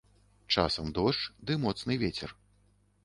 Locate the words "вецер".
2.05-2.35